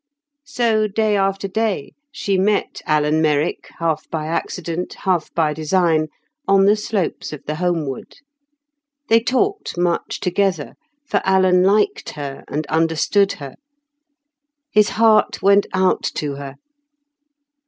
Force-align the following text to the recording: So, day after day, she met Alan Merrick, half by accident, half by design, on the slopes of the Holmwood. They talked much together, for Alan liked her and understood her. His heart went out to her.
So, 0.47 0.87
day 0.87 1.15
after 1.15 1.47
day, 1.47 1.93
she 2.11 2.35
met 2.35 2.81
Alan 2.87 3.21
Merrick, 3.21 3.67
half 3.77 4.09
by 4.09 4.25
accident, 4.25 4.95
half 5.01 5.31
by 5.35 5.53
design, 5.53 6.07
on 6.47 6.65
the 6.65 6.75
slopes 6.75 7.31
of 7.31 7.43
the 7.45 7.53
Holmwood. 7.57 8.15
They 9.09 9.19
talked 9.19 9.77
much 9.77 10.19
together, 10.19 10.73
for 11.07 11.21
Alan 11.23 11.61
liked 11.61 12.13
her 12.15 12.43
and 12.47 12.65
understood 12.65 13.33
her. 13.33 13.53
His 14.71 14.89
heart 14.97 15.43
went 15.43 15.67
out 15.71 16.01
to 16.15 16.33
her. 16.33 16.55